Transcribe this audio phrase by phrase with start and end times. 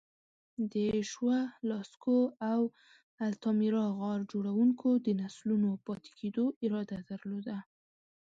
[0.71, 0.75] د
[1.11, 1.39] شووه،
[1.69, 2.17] لاسکو
[2.51, 2.61] او
[3.29, 7.57] التامیرا غار جوړونکو د نسلونو پاتې کېدو اراده درلوده.